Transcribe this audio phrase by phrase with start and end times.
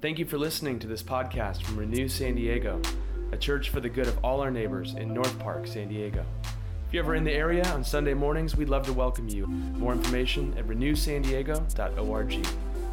[0.00, 2.80] Thank you for listening to this podcast from Renew San Diego,
[3.32, 6.24] a church for the good of all our neighbors in North Park, San Diego.
[6.86, 9.46] If you're ever in the area on Sunday mornings, we'd love to welcome you.
[9.46, 12.46] More information at renewsandiego.org.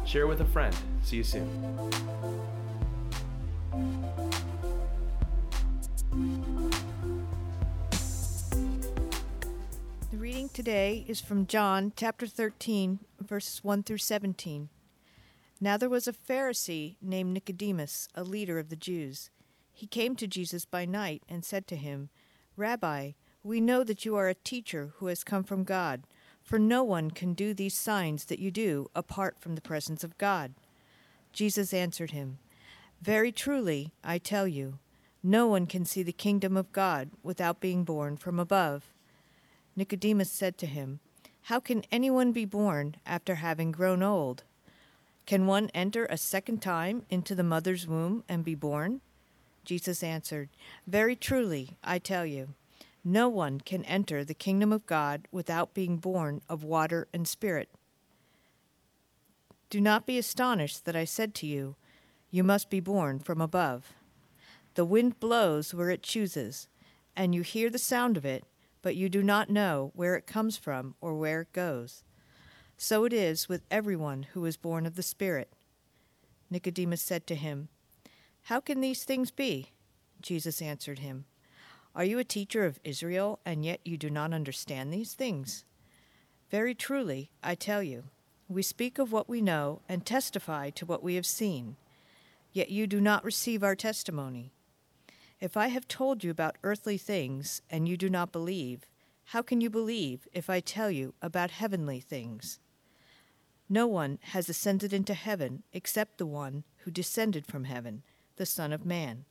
[0.04, 0.76] Share with a friend.
[1.02, 1.48] See you soon.
[10.10, 14.68] The reading today is from John chapter 13, verses 1 through 17.
[15.60, 19.30] Now there was a Pharisee named Nicodemus, a leader of the Jews.
[19.72, 22.10] He came to Jesus by night and said to him,
[22.56, 26.02] Rabbi, we know that you are a teacher who has come from God,
[26.42, 30.18] for no one can do these signs that you do apart from the presence of
[30.18, 30.54] God.
[31.32, 32.38] Jesus answered him,
[33.02, 34.78] Very truly, I tell you,
[35.22, 38.92] no one can see the kingdom of God without being born from above.
[39.74, 41.00] Nicodemus said to him,
[41.42, 44.44] How can anyone be born after having grown old?
[45.28, 49.02] Can one enter a second time into the mother's womb and be born?
[49.62, 50.48] Jesus answered,
[50.86, 52.54] Very truly, I tell you,
[53.04, 57.68] no one can enter the kingdom of God without being born of water and spirit.
[59.68, 61.76] Do not be astonished that I said to you,
[62.30, 63.92] You must be born from above.
[64.76, 66.68] The wind blows where it chooses,
[67.14, 68.44] and you hear the sound of it
[68.80, 72.04] but you do not know where it comes from or where it goes.
[72.80, 75.52] So it is with everyone who is born of the Spirit.
[76.48, 77.68] Nicodemus said to him,
[78.44, 79.72] How can these things be?
[80.22, 81.24] Jesus answered him,
[81.96, 85.64] Are you a teacher of Israel, and yet you do not understand these things?
[86.52, 88.04] Very truly, I tell you,
[88.48, 91.74] we speak of what we know and testify to what we have seen,
[92.52, 94.52] yet you do not receive our testimony.
[95.40, 98.86] If I have told you about earthly things and you do not believe,
[99.24, 102.60] how can you believe if I tell you about heavenly things?
[103.68, 108.02] No one has ascended into heaven except the one who descended from heaven,
[108.36, 109.24] the Son of Man.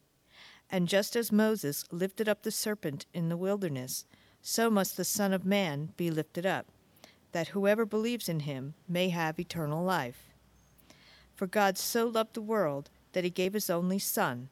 [0.69, 4.05] And just as Moses lifted up the serpent in the wilderness,
[4.41, 6.67] so must the Son of Man be lifted up,
[7.31, 10.27] that whoever believes in him may have eternal life.
[11.33, 14.49] For God so loved the world that he gave his only Son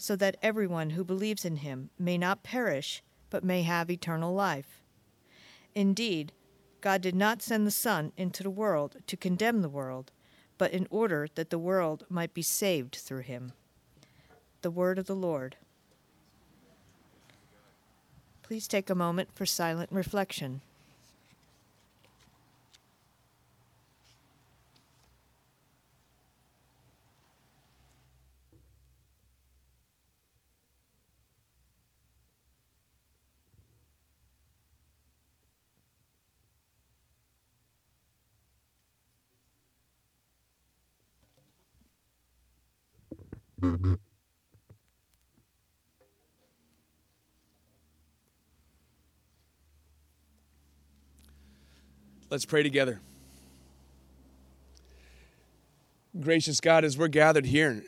[0.00, 4.80] so that everyone who believes in him may not perish, but may have eternal life.
[5.74, 6.32] Indeed,
[6.80, 10.12] God did not send the Son into the world to condemn the world,
[10.58, 13.52] but in order that the world might be saved through him.
[14.62, 15.56] The word of the Lord.
[18.42, 20.60] Please take a moment for silent reflection.
[52.30, 53.00] Let's pray together.
[56.18, 57.82] Gracious God, as we're gathered here,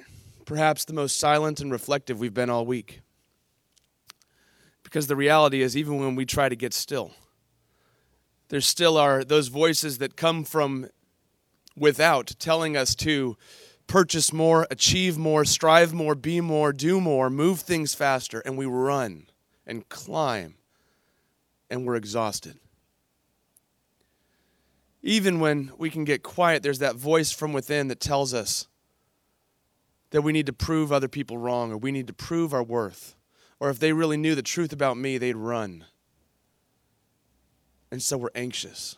[0.44, 3.00] perhaps the most silent and reflective we've been all week.
[4.82, 7.12] Because the reality is, even when we try to get still,
[8.48, 10.88] there still are those voices that come from
[11.74, 13.38] without telling us to
[13.86, 18.66] purchase more, achieve more, strive more, be more, do more, move things faster, and we
[18.66, 19.26] run
[19.66, 20.54] and climb
[21.70, 22.58] and we're exhausted.
[25.02, 28.68] Even when we can get quiet, there's that voice from within that tells us
[30.10, 33.16] that we need to prove other people wrong or we need to prove our worth.
[33.58, 35.86] Or if they really knew the truth about me, they'd run.
[37.90, 38.96] And so we're anxious.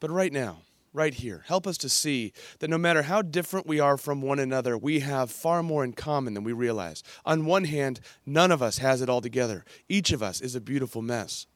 [0.00, 0.58] But right now,
[0.94, 4.38] right here, help us to see that no matter how different we are from one
[4.38, 7.02] another, we have far more in common than we realize.
[7.26, 10.60] On one hand, none of us has it all together, each of us is a
[10.60, 11.46] beautiful mess.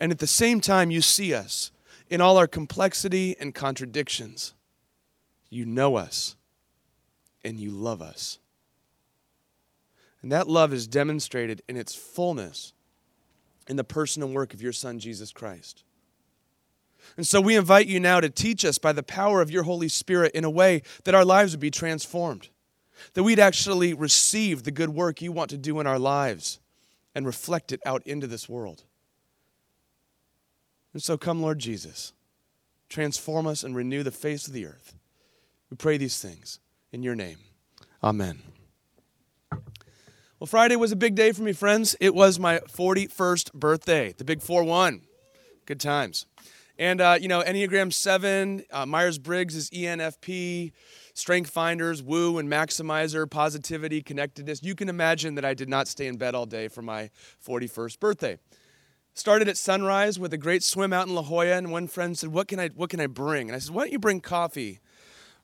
[0.00, 1.70] And at the same time, you see us
[2.08, 4.54] in all our complexity and contradictions.
[5.50, 6.36] You know us
[7.44, 8.38] and you love us.
[10.22, 12.72] And that love is demonstrated in its fullness
[13.68, 15.84] in the person and work of your Son, Jesus Christ.
[17.16, 19.88] And so we invite you now to teach us by the power of your Holy
[19.88, 22.48] Spirit in a way that our lives would be transformed,
[23.14, 26.60] that we'd actually receive the good work you want to do in our lives
[27.14, 28.84] and reflect it out into this world.
[30.92, 32.12] And so come, Lord Jesus,
[32.88, 34.94] transform us and renew the face of the earth.
[35.70, 36.58] We pray these things
[36.92, 37.38] in your name.
[38.02, 38.40] Amen.
[40.40, 41.94] Well, Friday was a big day for me, friends.
[42.00, 45.02] It was my 41st birthday, the big 4 1.
[45.66, 46.26] Good times.
[46.80, 50.72] And, uh, you know, Enneagram 7, uh, Myers Briggs is ENFP,
[51.12, 54.62] Strength Finders, Woo and Maximizer, Positivity, Connectedness.
[54.62, 57.10] You can imagine that I did not stay in bed all day for my
[57.46, 58.38] 41st birthday.
[59.12, 62.30] Started at sunrise with a great swim out in La Jolla, and one friend said,
[62.30, 63.50] What can I, what can I bring?
[63.50, 64.80] And I said, Why don't you bring coffee?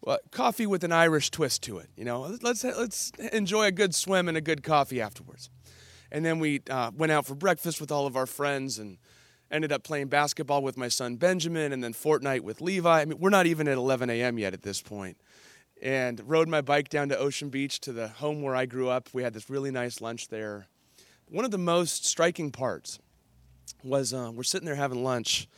[0.01, 1.91] Well, coffee with an Irish twist to it.
[1.97, 5.51] You know, let's, let's enjoy a good swim and a good coffee afterwards.
[6.11, 8.97] And then we uh, went out for breakfast with all of our friends and
[9.51, 13.01] ended up playing basketball with my son Benjamin and then Fortnite with Levi.
[13.01, 14.39] I mean, we're not even at 11 a.m.
[14.39, 15.17] yet at this point.
[15.83, 19.11] And rode my bike down to Ocean Beach to the home where I grew up.
[19.13, 20.67] We had this really nice lunch there.
[21.29, 22.99] One of the most striking parts
[23.83, 25.49] was uh, we're sitting there having lunch,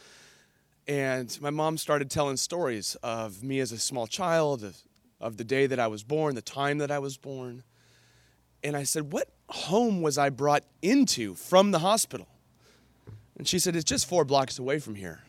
[0.89, 4.77] and my mom started telling stories of me as a small child, of,
[5.21, 7.63] of the day that I was born, the time that I was born.
[8.65, 12.27] And I said, What home was I brought into from the hospital?
[13.39, 15.21] And she said, It's just four blocks away from here.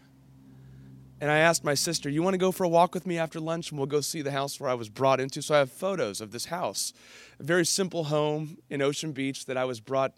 [1.21, 3.39] And I asked my sister, You want to go for a walk with me after
[3.39, 5.41] lunch and we'll go see the house where I was brought into?
[5.41, 6.93] So I have photos of this house,
[7.39, 10.13] a very simple home in Ocean Beach that I was brought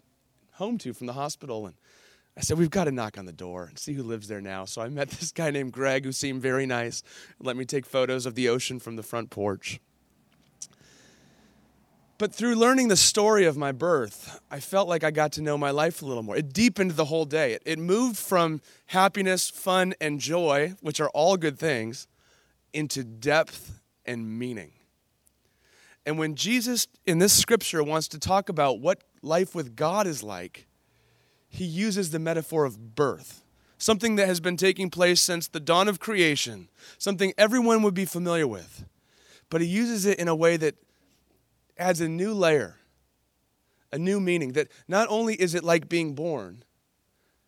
[0.52, 1.66] home to from the hospital.
[1.66, 1.74] And
[2.36, 4.64] I said, We've got to knock on the door and see who lives there now.
[4.64, 7.02] So I met this guy named Greg who seemed very nice,
[7.40, 9.80] let me take photos of the ocean from the front porch.
[12.22, 15.58] But through learning the story of my birth, I felt like I got to know
[15.58, 16.36] my life a little more.
[16.36, 17.58] It deepened the whole day.
[17.66, 22.06] It, moved from happiness, fun, and joy, which are all good things,
[22.72, 24.70] into depth and meaning.
[26.06, 30.22] And when Jesus in this scripture wants to talk about what life with God is
[30.22, 30.68] like,
[31.48, 33.42] he uses the metaphor of birth,
[33.78, 38.04] something that has been taking place since the dawn of creation, something everyone would be
[38.04, 38.84] familiar with.
[39.50, 40.76] But he uses it in a way that
[41.76, 42.76] adds a new layer,
[43.92, 46.64] a new meaning that not only is it like being born,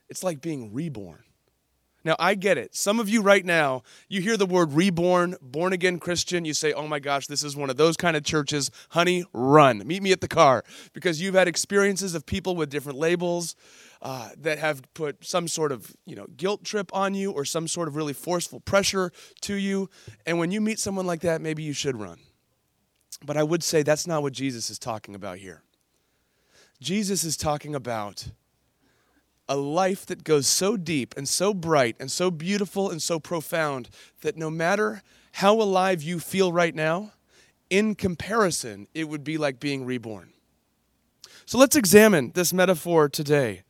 [0.09, 1.25] it's like being reborn.
[2.05, 2.75] Now, I get it.
[2.75, 6.75] Some of you right now, you hear the word reborn, born again Christian, you say,
[6.75, 8.71] oh my gosh, this is one of those kind of churches.
[8.91, 9.83] Honey, run.
[9.87, 10.65] Meet me at the car.
[10.93, 13.57] Because you've had experiences of people with different labels
[14.03, 17.67] uh, that have put some sort of you know, guilt trip on you or some
[17.67, 19.11] sort of really forceful pressure
[19.41, 19.89] to you.
[20.27, 22.19] And when you meet someone like that, maybe you should run.
[23.25, 25.63] But I would say that's not what Jesus is talking about here.
[26.81, 28.27] Jesus is talking about
[29.49, 33.89] a life that goes so deep and so bright and so beautiful and so profound
[34.23, 37.13] that no matter how alive you feel right now,
[37.71, 40.33] in comparison, it would be like being reborn.
[41.47, 43.63] So let's examine this metaphor today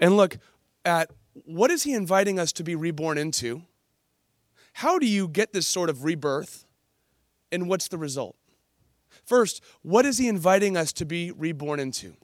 [0.00, 0.38] and look
[0.84, 1.10] at
[1.44, 3.62] what is he inviting us to be reborn into?
[4.74, 6.64] How do you get this sort of rebirth?
[7.50, 8.36] And what's the result?
[9.24, 12.14] First, what is he inviting us to be reborn into?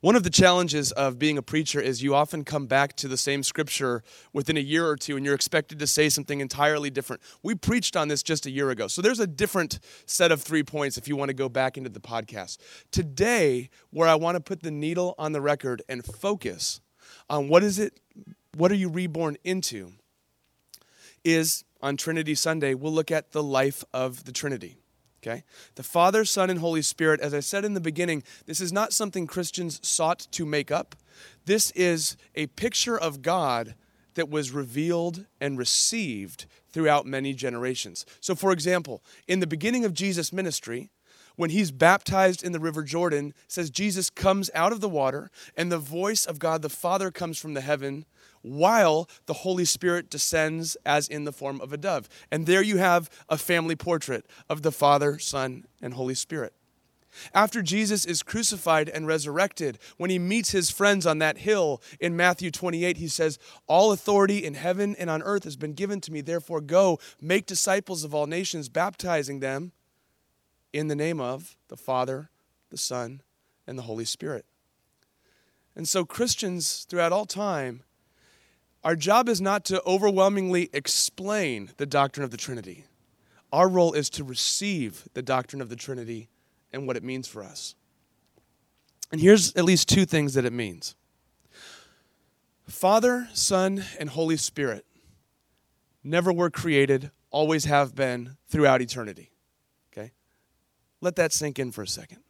[0.00, 3.16] One of the challenges of being a preacher is you often come back to the
[3.16, 4.02] same scripture
[4.32, 7.22] within a year or two and you're expected to say something entirely different.
[7.42, 8.88] We preached on this just a year ago.
[8.88, 11.90] So there's a different set of three points if you want to go back into
[11.90, 12.58] the podcast.
[12.90, 16.80] Today, where I want to put the needle on the record and focus
[17.28, 18.00] on what is it,
[18.56, 19.92] what are you reborn into,
[21.24, 24.76] is on Trinity Sunday, we'll look at the life of the Trinity.
[25.26, 25.42] Okay?
[25.74, 28.92] The Father, Son, and Holy Spirit, as I said in the beginning, this is not
[28.92, 30.94] something Christians sought to make up.
[31.46, 33.74] This is a picture of God
[34.14, 38.06] that was revealed and received throughout many generations.
[38.20, 40.90] So, for example, in the beginning of Jesus' ministry,
[41.36, 45.70] when he's baptized in the river Jordan, says Jesus comes out of the water, and
[45.70, 48.04] the voice of God the Father comes from the heaven
[48.42, 52.08] while the Holy Spirit descends as in the form of a dove.
[52.30, 56.52] And there you have a family portrait of the Father, Son, and Holy Spirit.
[57.34, 62.14] After Jesus is crucified and resurrected, when he meets his friends on that hill in
[62.14, 66.12] Matthew 28, he says, All authority in heaven and on earth has been given to
[66.12, 66.20] me.
[66.20, 69.72] Therefore, go, make disciples of all nations, baptizing them
[70.76, 72.30] in the name of the Father,
[72.70, 73.22] the Son,
[73.66, 74.44] and the Holy Spirit.
[75.74, 77.82] And so, Christians throughout all time
[78.84, 82.84] our job is not to overwhelmingly explain the doctrine of the Trinity.
[83.52, 86.28] Our role is to receive the doctrine of the Trinity
[86.72, 87.74] and what it means for us.
[89.10, 90.94] And here's at least two things that it means
[92.68, 94.84] Father, Son, and Holy Spirit
[96.04, 99.30] never were created, always have been throughout eternity.
[101.00, 102.20] Let that sink in for a second.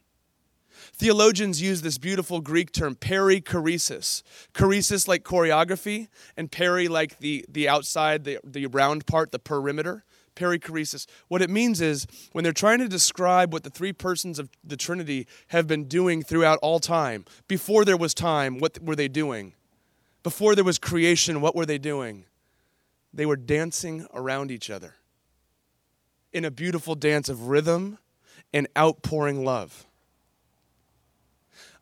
[0.92, 4.23] Theologians use this beautiful Greek term, perichoresis.
[4.52, 10.04] Choresis like choreography, and peri like the, the outside, the, the round part, the perimeter.
[10.35, 11.06] Perichoresis.
[11.28, 14.76] What it means is when they're trying to describe what the three persons of the
[14.76, 19.54] Trinity have been doing throughout all time, before there was time, what were they doing?
[20.23, 22.26] Before there was creation, what were they doing?
[23.16, 24.94] they were dancing around each other
[26.32, 27.99] in a beautiful dance of rhythm
[28.56, 29.86] and outpouring love.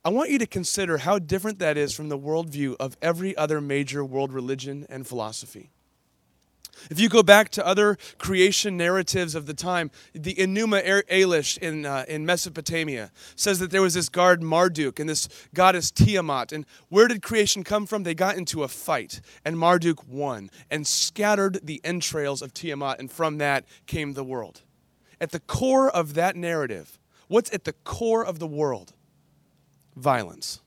[0.05, 3.61] I want you to consider how different that is from the worldview of every other
[3.61, 5.71] major world religion and philosophy.
[6.91, 11.87] If you go back to other creation narratives of the time, the Enuma Elish in,
[11.87, 16.51] uh, in Mesopotamia says that there was this god Marduk and this goddess Tiamat.
[16.51, 18.03] And where did creation come from?
[18.03, 23.13] They got into a fight, and Marduk won and scattered the entrails of Tiamat, and
[23.13, 24.63] from that came the world.
[25.21, 28.93] At the core of that narrative, what's at the core of the world?
[29.97, 30.61] Violence.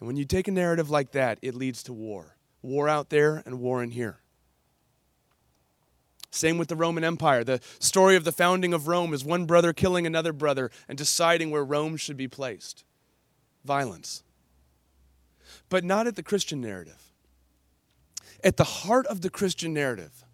[0.00, 2.36] And when you take a narrative like that, it leads to war.
[2.62, 4.20] War out there and war in here.
[6.30, 7.42] Same with the Roman Empire.
[7.42, 11.50] The story of the founding of Rome is one brother killing another brother and deciding
[11.50, 12.84] where Rome should be placed.
[13.64, 14.22] Violence.
[15.68, 17.12] But not at the Christian narrative.
[18.44, 20.24] At the heart of the Christian narrative,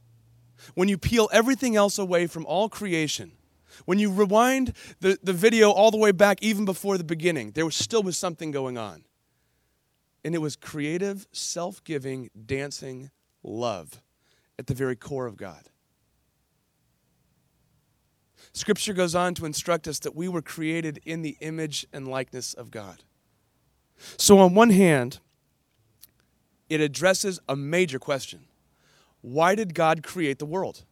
[0.75, 3.33] when you peel everything else away from all creation,
[3.85, 7.65] when you rewind the, the video all the way back, even before the beginning, there
[7.65, 9.05] was still was something going on.
[10.25, 13.11] And it was creative, self giving, dancing
[13.43, 14.01] love
[14.59, 15.69] at the very core of God.
[18.53, 22.55] Scripture goes on to instruct us that we were created in the image and likeness
[22.55, 23.03] of God.
[24.17, 25.19] So, on one hand,
[26.69, 28.47] it addresses a major question
[29.25, 30.85] Why did God create the world?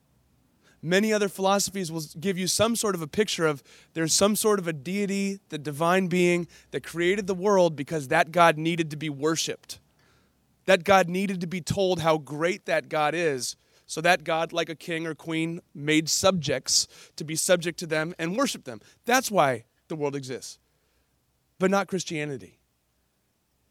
[0.81, 3.63] Many other philosophies will give you some sort of a picture of
[3.93, 8.33] there's some sort of a deity, the divine being that created the world because that
[8.33, 9.81] God needed to be worshiped.
[10.65, 13.55] That God needed to be told how great that God is
[13.87, 18.15] so that God, like a king or queen, made subjects to be subject to them
[18.19, 18.81] and worship them.
[19.05, 20.59] That's why the world exists,
[21.59, 22.61] but not Christianity.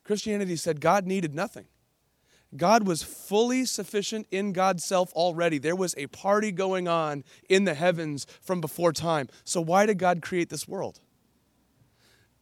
[0.03, 1.65] Christianity said God needed nothing.
[2.55, 5.57] God was fully sufficient in God's self already.
[5.57, 9.29] There was a party going on in the heavens from before time.
[9.45, 10.99] So, why did God create this world?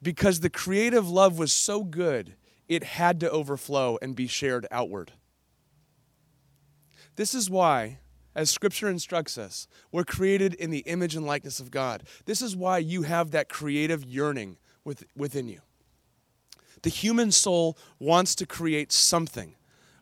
[0.02, 2.36] Because the creative love was so good,
[2.68, 5.12] it had to overflow and be shared outward.
[7.16, 8.00] This is why,
[8.34, 12.04] as Scripture instructs us, we're created in the image and likeness of God.
[12.26, 15.60] This is why you have that creative yearning with, within you.
[16.82, 19.56] The human soul wants to create something,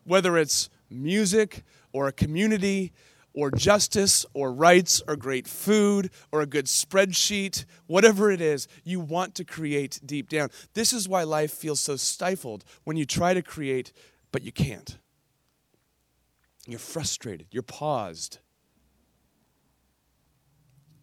[0.08, 1.62] whether it's music
[1.92, 2.92] or a community
[3.34, 8.98] or justice or rights or great food or a good spreadsheet, whatever it is, you
[8.98, 10.48] want to create deep down.
[10.74, 13.92] This is why life feels so stifled when you try to create,
[14.32, 14.98] but you can't.
[16.66, 17.46] You're frustrated.
[17.50, 18.38] You're paused.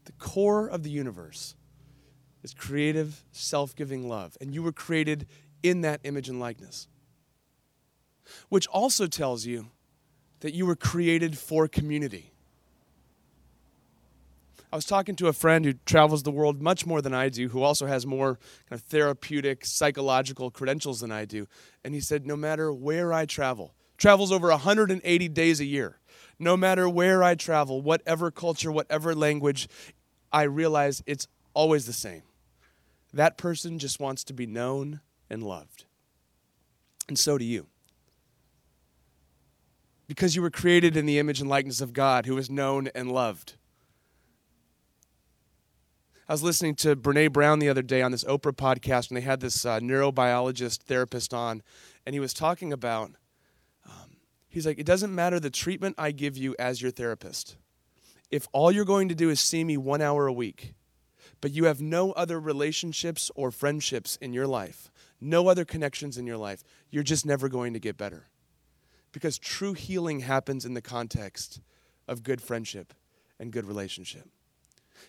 [0.05, 1.55] The core of the universe
[2.43, 4.37] is creative, self giving love.
[4.39, 5.25] And you were created
[5.63, 6.87] in that image and likeness.
[8.49, 9.67] Which also tells you
[10.41, 12.31] that you were created for community.
[14.71, 17.47] I was talking to a friend who travels the world much more than I do,
[17.47, 18.39] who also has more
[18.69, 21.47] kind of therapeutic, psychological credentials than I do.
[21.83, 25.99] And he said, No matter where I travel, travels over 180 days a year.
[26.37, 29.69] No matter where I travel, whatever culture, whatever language,
[30.31, 32.23] I realize it's always the same.
[33.13, 35.85] That person just wants to be known and loved.
[37.07, 37.67] And so do you.
[40.07, 43.11] Because you were created in the image and likeness of God, who is known and
[43.11, 43.55] loved.
[46.27, 49.21] I was listening to Brene Brown the other day on this Oprah podcast, and they
[49.21, 51.61] had this uh, neurobiologist therapist on,
[52.05, 53.11] and he was talking about
[54.55, 57.57] He's like, it doesn't matter the treatment I give you as your therapist.
[58.31, 60.75] If all you're going to do is see me one hour a week,
[61.41, 66.25] but you have no other relationships or friendships in your life, no other connections in
[66.25, 68.29] your life, you're just never going to get better.
[69.15, 71.61] Because true healing happens in the context
[72.05, 72.93] of good friendship
[73.39, 74.27] and good relationship.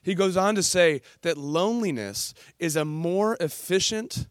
[0.01, 4.29] He goes on to say that loneliness is a more efficient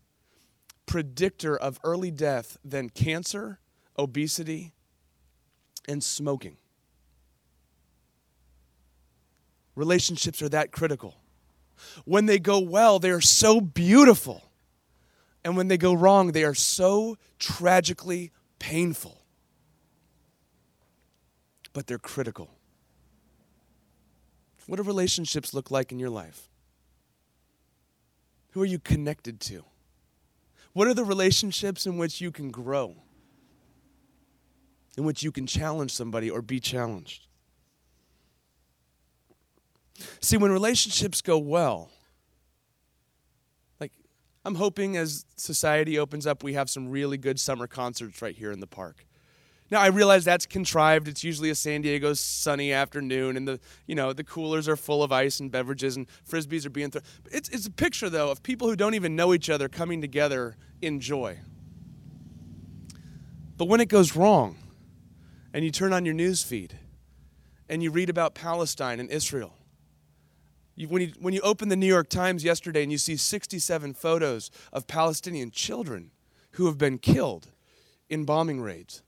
[0.86, 3.60] predictor of early death than cancer,
[4.00, 4.72] obesity,
[5.90, 6.56] and smoking.
[9.76, 11.18] Relationships are that critical.
[12.06, 14.42] When they go well, they are so beautiful.
[15.44, 19.25] And when they go wrong, they are so tragically painful.
[21.76, 22.50] But they're critical.
[24.66, 26.50] What do relationships look like in your life?
[28.54, 29.64] Who are you connected to?
[30.74, 32.96] What are the relationships in which you can grow?
[34.98, 37.28] in which you can challenge somebody or be challenged.
[40.20, 41.90] See, when relationships go well,
[43.80, 43.94] like
[44.44, 48.52] I'm hoping as society opens up, we have some really good summer concerts right here
[48.52, 49.06] in the park.
[49.72, 51.08] Now I realize that's contrived.
[51.08, 55.02] It's usually a San Diego sunny afternoon, and the you know the coolers are full
[55.02, 57.04] of ice and beverages, and frisbees are being thrown.
[57.32, 60.56] It's it's a picture though of people who don't even know each other coming together
[60.82, 61.40] in joy.
[63.58, 64.58] But when it goes wrong,
[65.54, 66.78] and you turn on your news feed,
[67.70, 69.56] and you read about Palestine and Israel,
[70.76, 73.94] you, when, you, when you open the New York Times yesterday and you see 67
[73.94, 76.12] photos of Palestinian children
[76.52, 77.48] who have been killed
[78.10, 79.02] in bombing raids,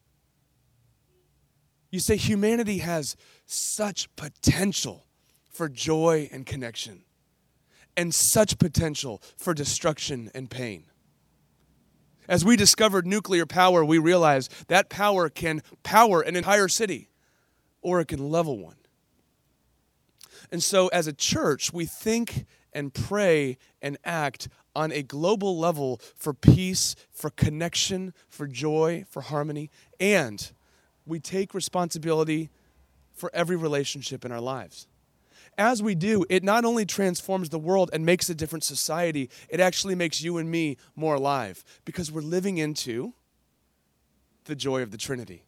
[1.89, 3.15] you say humanity has
[3.45, 5.05] such potential
[5.49, 7.03] for joy and connection,
[7.95, 10.83] and such potential for destruction and pain.
[12.27, 17.09] As we discovered nuclear power, we realized that power can power an entire city
[17.81, 18.75] or it can level one.
[20.51, 25.99] And so, as a church, we think and pray and act on a global level
[26.15, 30.51] for peace, for connection, for joy, for harmony, and
[31.07, 32.49] we take responsibility
[33.13, 34.87] for every relationship in our lives.
[35.57, 39.59] As we do, it not only transforms the world and makes a different society, it
[39.59, 43.13] actually makes you and me more alive because we're living into
[44.45, 45.43] the joy of the Trinity.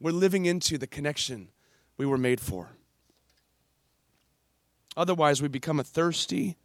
[0.00, 1.48] We're living into the connection
[1.96, 2.70] we were made for.
[4.96, 6.56] Otherwise, we become a thirsty,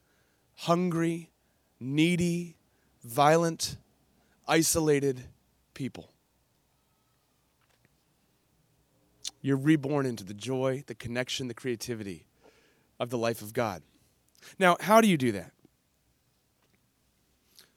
[0.56, 1.30] hungry,
[1.80, 2.56] needy,
[3.04, 3.78] violent,
[4.48, 5.22] isolated
[5.74, 6.12] people.
[9.42, 12.26] You're reborn into the joy, the connection, the creativity
[13.00, 13.84] of the life of God.
[14.58, 15.52] Now, how do you do that?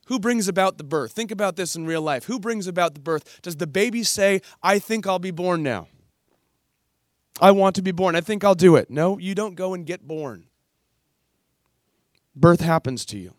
[0.06, 1.12] Who brings about the birth?
[1.12, 2.24] Think about this in real life.
[2.24, 3.40] Who brings about the birth?
[3.42, 5.88] Does the baby say, I think I'll be born now?
[7.40, 8.16] I want to be born.
[8.16, 8.90] I think I'll do it.
[8.90, 10.46] No, you don't go and get born.
[12.34, 13.34] Birth happens to you.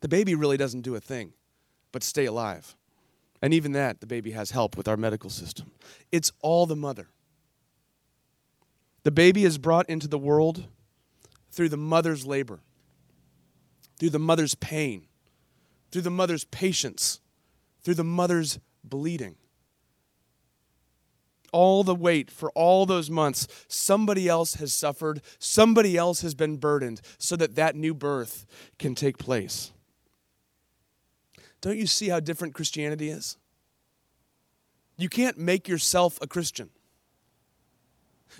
[0.00, 1.32] The baby really doesn't do a thing
[1.94, 2.74] but stay alive.
[3.44, 5.70] And even that, the baby has help with our medical system.
[6.10, 7.08] It's all the mother.
[9.02, 10.64] The baby is brought into the world
[11.52, 12.60] through the mother's labor,
[13.98, 15.08] through the mother's pain,
[15.92, 17.20] through the mother's patience,
[17.82, 19.36] through the mother's bleeding.
[21.52, 26.56] All the weight for all those months, somebody else has suffered, somebody else has been
[26.56, 28.46] burdened so that that new birth
[28.78, 29.70] can take place.
[31.64, 33.38] Don't you see how different Christianity is?
[34.98, 36.68] You can't make yourself a Christian.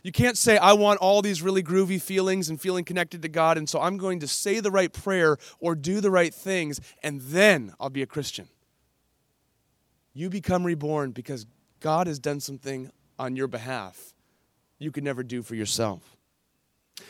[0.02, 3.56] You can't say, I want all these really groovy feelings and feeling connected to God,
[3.56, 7.18] and so I'm going to say the right prayer or do the right things, and
[7.22, 8.46] then I'll be a Christian.
[10.12, 11.46] You become reborn because
[11.80, 14.12] God has done something on your behalf
[14.78, 16.13] you could never do for yourself.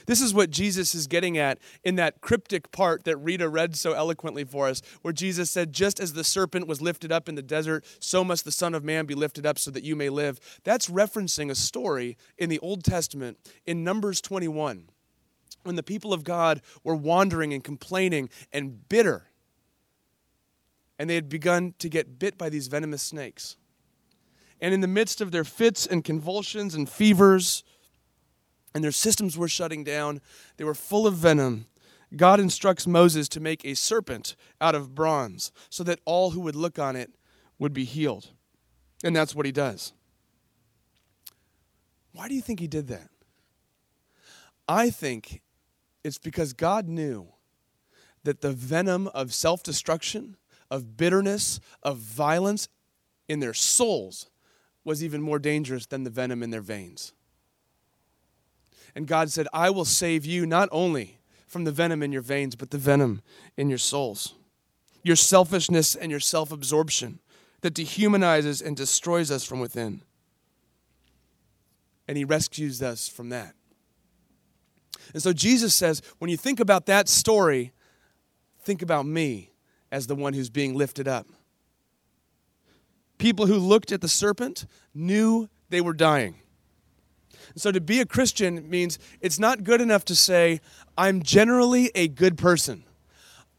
[0.07, 3.93] This is what Jesus is getting at in that cryptic part that Rita read so
[3.93, 7.43] eloquently for us, where Jesus said, Just as the serpent was lifted up in the
[7.43, 10.41] desert, so must the Son of Man be lifted up so that you may live.
[10.65, 14.89] That's referencing a story in the Old Testament in Numbers 21,
[15.65, 19.29] when the people of God were wandering and complaining and bitter,
[20.99, 23.57] and they had begun to get bit by these venomous snakes.
[24.61, 27.65] And in the midst of their fits and convulsions and fevers,
[28.75, 30.21] and their systems were shutting down.
[30.57, 31.67] They were full of venom.
[32.17, 36.57] God instructs Moses to make a serpent out of bronze so that all who would
[36.57, 37.13] look on it
[37.59, 38.31] would be healed.
[39.03, 39.93] And that's what he does.
[42.13, 43.11] Why do you think he did that?
[44.69, 45.43] I think
[46.03, 47.29] it's because God knew
[48.23, 50.37] that the venom of self destruction,
[50.71, 52.69] of bitterness, of violence
[53.29, 54.31] in their souls
[54.85, 57.13] was even more dangerous than the venom in their veins.
[58.95, 62.55] And God said, I will save you not only from the venom in your veins,
[62.55, 63.23] but the venom
[63.57, 64.35] in your souls.
[65.03, 67.21] Your selfishness and your self absorption
[67.61, 70.03] that dehumanizes and destroys us from within.
[72.07, 73.55] And He rescues us from that.
[75.13, 77.73] And so Jesus says, when you think about that story,
[78.63, 79.51] think about me
[79.93, 81.27] as the one who's being lifted up.
[83.19, 86.37] People who looked at the serpent knew they were dying.
[87.57, 90.61] So to be a Christian means it's not good enough to say,
[90.97, 92.85] I'm generally a good person.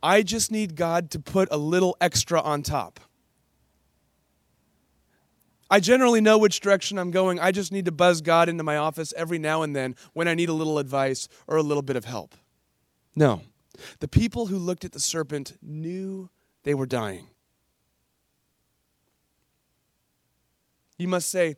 [0.02, 3.00] I just need God to put a little extra on top.
[5.70, 7.40] I generally know which direction I'm going.
[7.40, 10.36] I just need to buzz God into my office every now and then when I
[10.36, 12.36] need a little advice or a little bit of help.
[13.16, 13.42] No.
[14.00, 16.30] The people who looked at the serpent knew
[16.64, 17.28] they were dying.
[20.98, 21.56] You must say,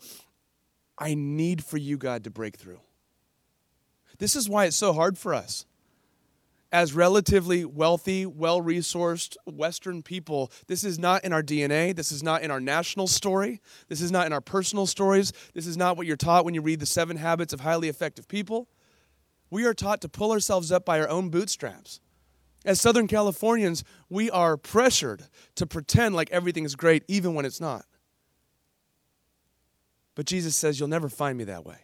[0.97, 2.79] I need for you, God, to break through.
[4.19, 5.65] This is why it's so hard for us.
[6.71, 11.95] as relatively wealthy, well resourced Western people, this is not in our DNA.
[11.95, 13.61] This is not in our national story.
[13.87, 15.31] This is not in our personal stories.
[15.53, 18.27] This is not what you're taught when you read The Seven Habits of Highly Effective
[18.27, 18.67] People.
[19.49, 22.01] We are taught to pull ourselves up by our own bootstraps.
[22.65, 25.23] As Southern Californians, we are pressured
[25.55, 27.85] to pretend like everything is great, even when it's not.
[30.17, 31.77] But Jesus says, You'll never find me that way.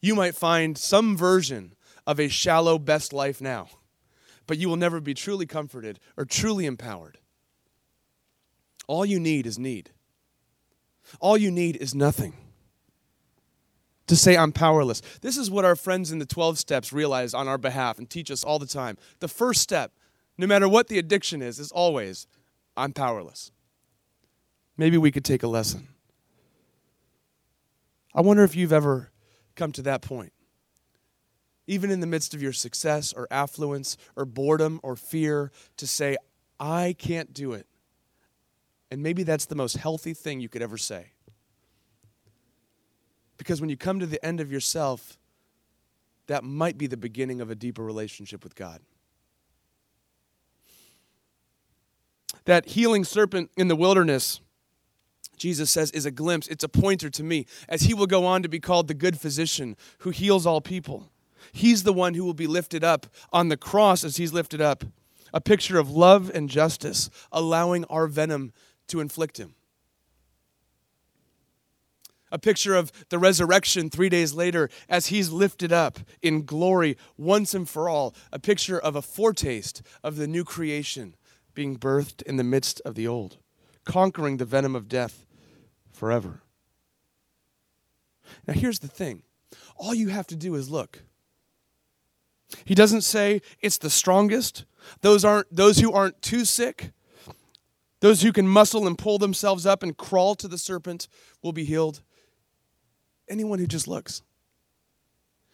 [0.00, 1.74] You might find some version
[2.06, 3.66] of a shallow best life now,
[4.46, 7.18] but you will never be truly comforted or truly empowered.
[8.86, 9.90] All you need is need.
[11.18, 12.34] All you need is nothing.
[14.06, 15.02] To say, I'm powerless.
[15.22, 18.30] This is what our friends in the 12 steps realize on our behalf and teach
[18.30, 18.96] us all the time.
[19.18, 19.90] The first step,
[20.38, 22.28] no matter what the addiction is, is always,
[22.76, 23.50] I'm powerless.
[24.76, 25.88] Maybe we could take a lesson.
[28.14, 29.10] I wonder if you've ever
[29.54, 30.32] come to that point
[31.70, 36.16] even in the midst of your success or affluence or boredom or fear, to say,
[36.58, 37.64] I can't do it.
[38.90, 41.12] And maybe that's the most healthy thing you could ever say.
[43.36, 45.16] Because when you come to the end of yourself,
[46.26, 48.80] that might be the beginning of a deeper relationship with God.
[52.46, 54.40] That healing serpent in the wilderness,
[55.40, 58.42] Jesus says, is a glimpse, it's a pointer to me, as he will go on
[58.42, 61.10] to be called the good physician who heals all people.
[61.50, 64.84] He's the one who will be lifted up on the cross as he's lifted up.
[65.32, 68.52] A picture of love and justice, allowing our venom
[68.88, 69.54] to inflict him.
[72.30, 77.54] A picture of the resurrection three days later as he's lifted up in glory once
[77.54, 78.14] and for all.
[78.30, 81.16] A picture of a foretaste of the new creation
[81.54, 83.38] being birthed in the midst of the old,
[83.86, 85.24] conquering the venom of death
[86.00, 86.40] forever.
[88.48, 89.22] Now, here's the thing
[89.76, 91.02] all you have to do is look.
[92.64, 94.64] He doesn't say it's the strongest.
[95.02, 96.92] Those aren't those who aren't too sick.
[98.00, 101.06] Those who can muscle and pull themselves up and crawl to the serpent
[101.42, 102.00] will be healed.
[103.28, 104.22] Anyone who just looks.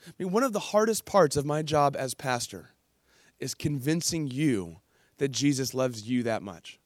[0.06, 2.70] I mean, one of the hardest parts of my job as pastor
[3.40, 4.76] is convincing you
[5.18, 6.78] that Jesus loves you that much.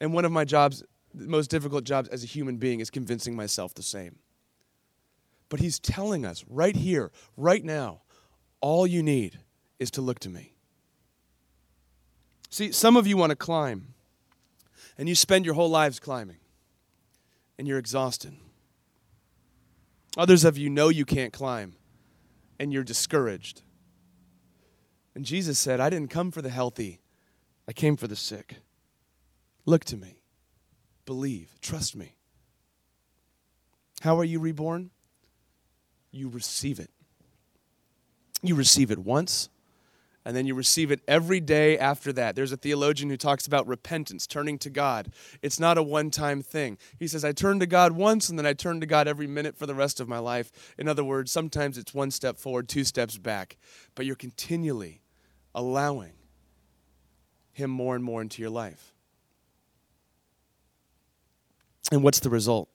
[0.00, 3.36] And one of my jobs, the most difficult jobs as a human being, is convincing
[3.36, 4.16] myself the same.
[5.48, 8.02] But he's telling us right here, right now,
[8.60, 9.40] all you need
[9.78, 10.54] is to look to me.
[12.48, 13.94] See, some of you want to climb,
[14.96, 16.38] and you spend your whole lives climbing,
[17.58, 18.34] and you're exhausted.
[20.16, 21.74] Others of you know you can't climb,
[22.58, 23.62] and you're discouraged.
[25.14, 27.00] And Jesus said, I didn't come for the healthy,
[27.68, 28.56] I came for the sick.
[29.64, 30.21] Look to me,
[31.04, 32.14] believe, trust me.
[34.02, 34.90] How are you reborn?
[36.10, 36.90] You receive it.
[38.42, 39.48] You receive it once,
[40.24, 42.34] and then you receive it every day after that.
[42.34, 45.12] There's a theologian who talks about repentance, turning to God.
[45.40, 46.78] It's not a one time thing.
[46.98, 49.56] He says, I turn to God once, and then I turn to God every minute
[49.56, 50.74] for the rest of my life.
[50.76, 53.56] In other words, sometimes it's one step forward, two steps back,
[53.94, 55.02] but you're continually
[55.54, 56.14] allowing
[57.52, 58.91] Him more and more into your life.
[61.90, 62.68] And what's the result?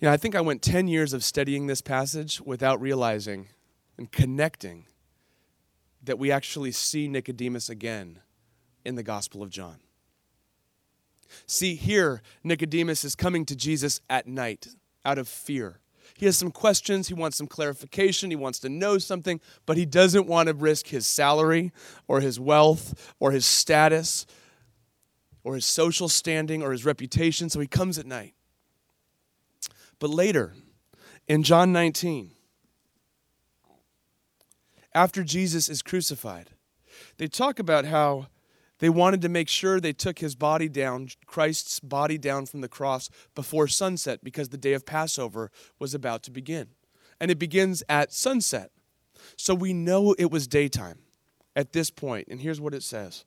[0.00, 3.48] You know, I think I went 10 years of studying this passage without realizing
[3.96, 4.86] and connecting
[6.02, 8.20] that we actually see Nicodemus again
[8.84, 9.78] in the Gospel of John.
[11.46, 14.68] See, here, Nicodemus is coming to Jesus at night
[15.04, 15.80] out of fear.
[16.16, 19.86] He has some questions, he wants some clarification, he wants to know something, but he
[19.86, 21.72] doesn't want to risk his salary
[22.06, 24.26] or his wealth or his status
[25.44, 28.34] or his social standing or his reputation, so he comes at night.
[30.00, 30.54] But later,
[31.28, 32.32] in John 19,
[34.94, 36.50] after Jesus is crucified.
[37.18, 38.28] They talk about how
[38.78, 42.68] they wanted to make sure they took his body down, Christ's body down from the
[42.68, 46.68] cross before sunset because the day of Passover was about to begin.
[47.20, 48.70] And it begins at sunset.
[49.36, 50.98] So we know it was daytime
[51.56, 52.28] at this point.
[52.28, 53.24] And here's what it says.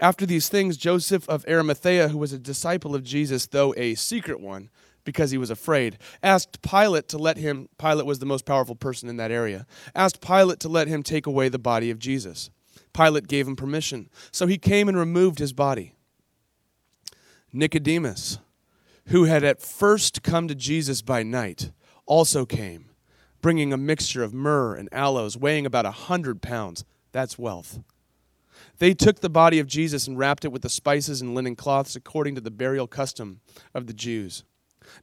[0.00, 4.40] After these things, Joseph of Arimathea, who was a disciple of Jesus, though a secret
[4.40, 4.70] one,
[5.04, 5.98] because he was afraid.
[6.22, 10.20] Asked Pilate to let him, Pilate was the most powerful person in that area, asked
[10.20, 12.50] Pilate to let him take away the body of Jesus.
[12.92, 14.10] Pilate gave him permission.
[14.30, 15.94] So he came and removed his body.
[17.52, 18.38] Nicodemus,
[19.06, 21.70] who had at first come to Jesus by night,
[22.06, 22.90] also came,
[23.40, 26.84] bringing a mixture of myrrh and aloes, weighing about a hundred pounds.
[27.12, 27.80] That's wealth.
[28.82, 31.94] They took the body of Jesus and wrapped it with the spices and linen cloths
[31.94, 33.40] according to the burial custom
[33.74, 34.42] of the Jews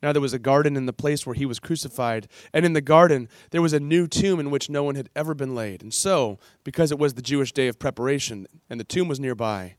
[0.04, 2.82] Now there was a garden in the place where he was crucified, and in the
[2.82, 5.82] garden there was a new tomb in which no one had ever been laid.
[5.82, 9.76] And so, because it was the Jewish day of preparation and the tomb was nearby,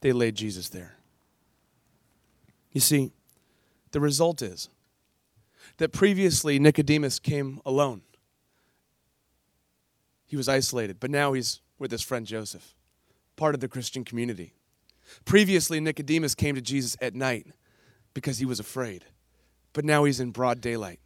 [0.00, 0.96] they laid Jesus there.
[2.72, 3.12] You see,
[3.92, 4.70] the result is
[5.76, 8.00] that previously Nicodemus came alone.
[10.26, 12.74] He was isolated, but now he's with his friend Joseph,
[13.36, 14.54] part of the Christian community.
[15.24, 17.46] Previously, Nicodemus came to Jesus at night
[18.14, 19.04] because he was afraid,
[19.72, 21.00] but now he's in broad daylight.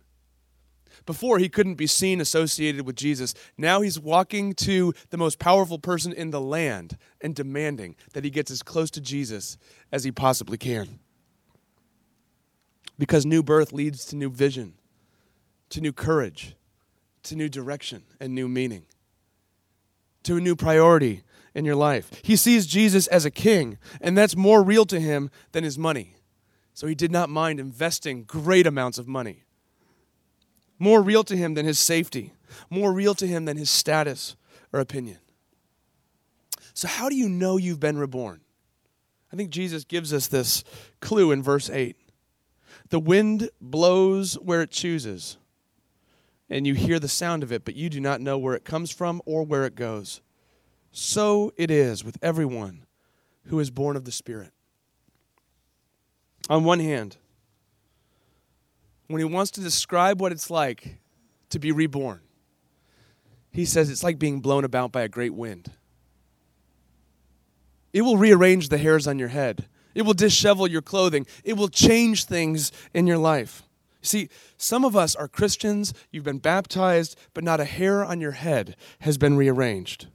[1.07, 3.35] Before, he couldn't be seen associated with Jesus.
[3.57, 8.31] Now he's walking to the most powerful person in the land and demanding that he
[8.31, 9.57] gets as close to Jesus
[9.93, 10.99] as he possibly can.
[12.99, 14.75] Because new birth leads to new vision,
[15.71, 16.55] to new courage,
[17.23, 18.85] to new direction and new meaning,
[20.25, 21.23] to a new priority
[21.55, 22.11] in your life.
[22.23, 26.17] He sees Jesus as a king, and that's more real to him than his money.
[26.75, 29.43] So he did not mind investing great amounts of money.
[30.79, 32.33] More real to him than his safety,
[32.71, 34.37] more real to him than his status
[34.73, 35.19] or opinion.
[36.73, 38.41] So, how do you know you've been reborn?
[39.33, 40.65] I think Jesus gives us this
[41.01, 41.97] clue in verse 8.
[42.89, 45.37] The wind blows where it chooses,
[46.49, 48.91] and you hear the sound of it, but you do not know where it comes
[48.91, 50.21] from or where it goes.
[50.93, 52.85] So it is with everyone
[53.47, 54.53] who is born of the Spirit.
[56.49, 57.17] On one hand,
[59.07, 60.99] when he wants to describe what it's like
[61.51, 62.21] to be reborn,
[63.51, 65.73] he says it's like being blown about by a great wind.
[67.93, 69.67] It will rearrange the hairs on your head.
[69.95, 71.27] It will dishevel your clothing.
[71.43, 73.65] It will change things in your life.
[74.03, 78.33] See, some of us are Christians, you've been baptized, but not a hair on your
[78.33, 80.07] head has been rearranged.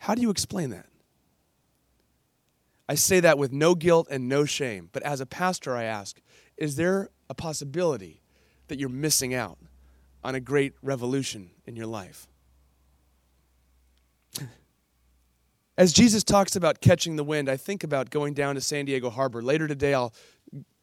[0.00, 0.86] How do you explain that?
[2.88, 6.20] I say that with no guilt and no shame, but as a pastor, I ask
[6.56, 8.20] is there a possibility
[8.68, 9.58] that you're missing out
[10.24, 12.26] on a great revolution in your life?
[15.78, 19.08] As Jesus talks about catching the wind, I think about going down to San Diego
[19.08, 19.42] Harbor.
[19.42, 20.12] Later today, I'll,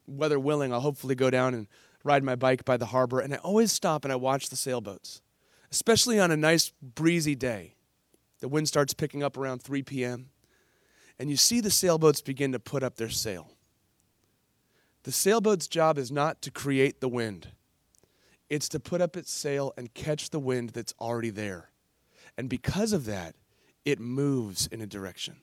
[0.07, 1.67] weather willing, I'll hopefully go down and
[2.03, 3.19] ride my bike by the harbor.
[3.19, 5.21] And I always stop and I watch the sailboats,
[5.71, 7.76] especially on a nice breezy day.
[8.39, 10.29] The wind starts picking up around 3 p.m.,
[11.19, 13.51] and you see the sailboats begin to put up their sail.
[15.03, 17.49] The sailboat's job is not to create the wind,
[18.49, 21.69] it's to put up its sail and catch the wind that's already there.
[22.37, 23.35] And because of that,
[23.83, 25.37] it moves in a direction.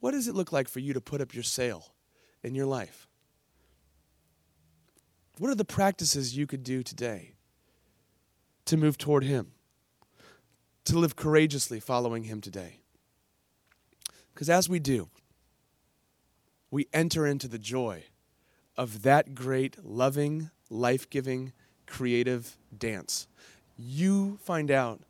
[0.00, 1.92] What does it look like for you to put up your sail
[2.42, 3.06] in your life?
[5.38, 7.34] What are the practices you could do today
[8.66, 9.52] to move toward Him?
[10.86, 12.80] To live courageously following Him today.
[14.32, 15.08] Because as we do,
[16.70, 18.04] we enter into the joy
[18.76, 21.52] of that great, loving, life giving,
[21.86, 23.26] creative dance.
[23.76, 25.00] You find out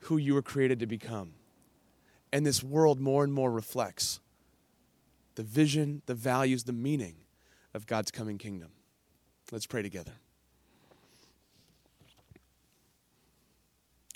[0.00, 1.32] who you were created to become.
[2.32, 4.20] And this world more and more reflects
[5.34, 7.16] the vision, the values, the meaning
[7.74, 8.70] of God's coming kingdom.
[9.52, 10.12] Let's pray together.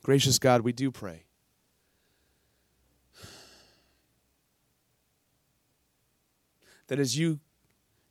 [0.03, 1.25] Gracious God, we do pray.
[6.89, 7.41] That as you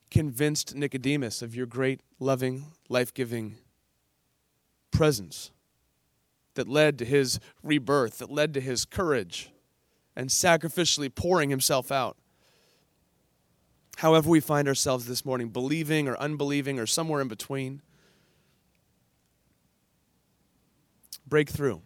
[0.10, 3.58] convinced Nicodemus of your great, loving, life giving
[4.92, 5.52] presence
[6.56, 9.52] that led to his rebirth, that led to his courage
[10.16, 12.18] and sacrificially pouring himself out.
[13.98, 17.82] However, we find ourselves this morning, believing or unbelieving or somewhere in between,
[21.30, 21.82] break through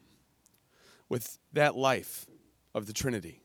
[1.10, 2.26] with that life
[2.74, 3.42] of the Trinity.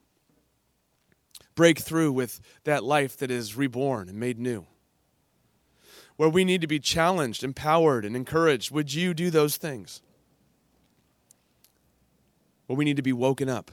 [1.55, 4.67] Break through with that life that is reborn and made new.
[6.17, 10.01] Where we need to be challenged, empowered, and encouraged, would you do those things?
[12.67, 13.71] Where we need to be woken up,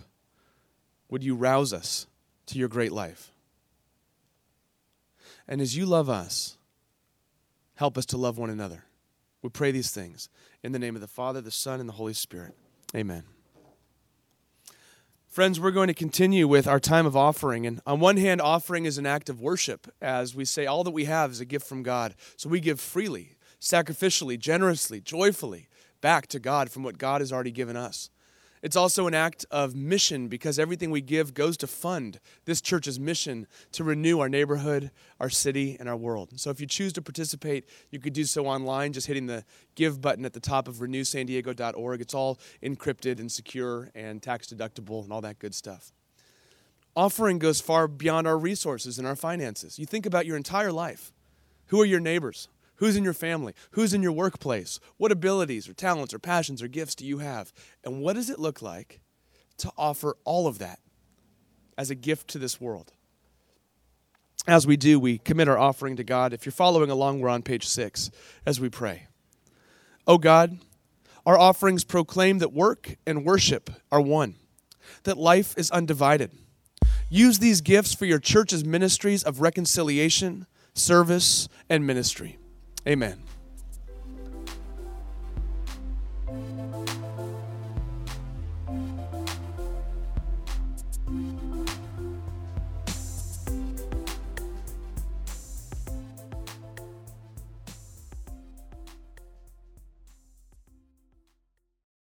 [1.10, 2.08] would you rouse us
[2.48, 3.32] to your great life?
[5.48, 6.58] And as you love us,
[7.76, 8.84] help us to love one another.
[9.46, 10.28] We pray these things
[10.64, 12.56] in the name of the Father, the Son, and the Holy Spirit.
[12.96, 13.26] Amen.
[15.28, 17.68] Friends, we're going to continue with our time of offering.
[17.68, 20.90] And on one hand, offering is an act of worship, as we say, all that
[20.90, 22.16] we have is a gift from God.
[22.38, 25.68] So we give freely, sacrificially, generously, joyfully
[26.02, 28.10] back to God from what God has already given us.
[28.66, 33.00] It's also an act of mission because everything we give goes to fund this church's
[33.00, 36.40] mission to renew our neighborhood, our city, and our world.
[36.40, 40.02] So if you choose to participate, you could do so online just hitting the give
[40.02, 42.02] button at the top of renewsandiego.org.
[42.02, 45.94] It's all encrypted and secure and tax deductible and all that good stuff.
[46.96, 49.78] Offering goes far beyond our resources and our finances.
[49.78, 51.14] You think about your entire life.
[51.68, 52.48] Who are your neighbors?
[52.78, 53.54] Who's in your family?
[53.72, 54.80] Who's in your workplace?
[54.98, 57.54] What abilities or talents or passions or gifts do you have?
[57.84, 59.00] And what does it look like
[59.58, 60.80] to offer all of that
[61.78, 62.92] as a gift to this world?
[64.48, 66.34] As we do, we commit our offering to God.
[66.34, 68.12] If you're following along, we're on page six
[68.46, 69.08] as we pray.
[70.06, 70.60] Oh God,
[71.26, 74.36] our offerings proclaim that work and worship are one,
[75.04, 76.32] that life is undivided.
[77.10, 82.38] Use these gifts for your church's ministries of reconciliation, service, and ministry.
[82.88, 83.35] Amen.